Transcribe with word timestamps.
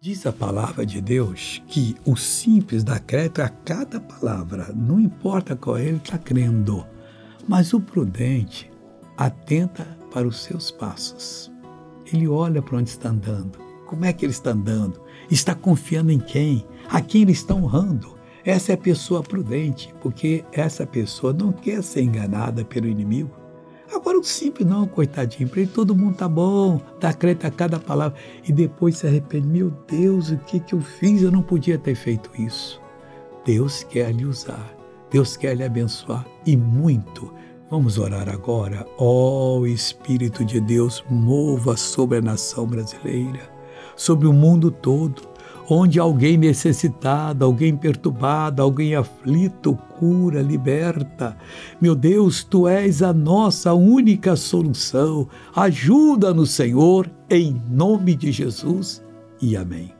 Diz 0.00 0.24
a 0.26 0.32
palavra 0.32 0.86
de 0.86 1.00
Deus 1.00 1.60
que 1.66 1.96
o 2.06 2.14
simples 2.14 2.84
dá 2.84 3.00
crédito 3.00 3.42
a 3.42 3.48
cada 3.48 3.98
palavra, 3.98 4.72
não 4.72 5.00
importa 5.00 5.56
qual 5.56 5.76
ele 5.76 5.96
está 5.96 6.16
crendo, 6.16 6.86
mas 7.48 7.72
o 7.72 7.80
prudente 7.80 8.70
atenta 9.16 9.84
para 10.12 10.28
os 10.28 10.44
seus 10.44 10.70
passos. 10.70 11.50
Ele 12.12 12.28
olha 12.28 12.62
para 12.62 12.76
onde 12.78 12.90
está 12.90 13.08
andando, 13.08 13.58
como 13.86 14.04
é 14.04 14.12
que 14.12 14.24
ele 14.24 14.30
está 14.30 14.52
andando, 14.52 15.00
está 15.28 15.52
confiando 15.52 16.12
em 16.12 16.20
quem, 16.20 16.64
a 16.88 17.00
quem 17.00 17.22
ele 17.22 17.32
está 17.32 17.52
honrando. 17.52 18.16
Essa 18.44 18.70
é 18.70 18.74
a 18.76 18.78
pessoa 18.78 19.20
prudente, 19.20 19.92
porque 20.00 20.44
essa 20.52 20.86
pessoa 20.86 21.32
não 21.32 21.50
quer 21.50 21.82
ser 21.82 22.02
enganada 22.02 22.64
pelo 22.64 22.86
inimigo. 22.86 23.47
Agora 23.92 24.18
o 24.18 24.24
simples 24.24 24.68
não, 24.68 24.86
coitadinho, 24.86 25.48
para 25.48 25.60
ele 25.60 25.70
todo 25.70 25.96
mundo 25.96 26.16
tá 26.16 26.28
bom, 26.28 26.80
dá 27.00 27.12
crédito 27.12 27.46
a 27.46 27.50
cada 27.50 27.78
palavra 27.78 28.18
e 28.46 28.52
depois 28.52 28.98
se 28.98 29.06
arrepende. 29.06 29.46
Meu 29.46 29.70
Deus, 29.88 30.30
o 30.30 30.38
que, 30.38 30.60
que 30.60 30.74
eu 30.74 30.80
fiz? 30.80 31.22
Eu 31.22 31.30
não 31.30 31.42
podia 31.42 31.78
ter 31.78 31.94
feito 31.94 32.30
isso. 32.38 32.80
Deus 33.44 33.82
quer 33.82 34.12
lhe 34.12 34.26
usar, 34.26 34.74
Deus 35.10 35.36
quer 35.36 35.56
lhe 35.56 35.64
abençoar 35.64 36.26
e 36.44 36.56
muito. 36.56 37.32
Vamos 37.70 37.98
orar 37.98 38.28
agora. 38.28 38.86
Ó 38.98 39.58
oh, 39.58 39.66
Espírito 39.66 40.44
de 40.44 40.60
Deus, 40.60 41.04
mova 41.08 41.76
sobre 41.76 42.18
a 42.18 42.22
nação 42.22 42.66
brasileira, 42.66 43.50
sobre 43.94 44.26
o 44.26 44.32
mundo 44.32 44.70
todo 44.70 45.27
onde 45.68 46.00
alguém 46.00 46.36
necessitado, 46.36 47.44
alguém 47.44 47.76
perturbado, 47.76 48.62
alguém 48.62 48.94
aflito, 48.94 49.76
cura, 49.98 50.40
liberta. 50.40 51.36
Meu 51.80 51.94
Deus, 51.94 52.42
tu 52.42 52.66
és 52.66 53.02
a 53.02 53.12
nossa 53.12 53.74
única 53.74 54.34
solução. 54.36 55.28
Ajuda-nos, 55.54 56.50
Senhor, 56.50 57.10
em 57.28 57.60
nome 57.68 58.14
de 58.14 58.32
Jesus 58.32 59.02
e 59.40 59.56
amém. 59.56 59.97